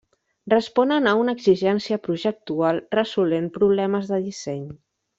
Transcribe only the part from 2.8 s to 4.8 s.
resolent problemes de disseny.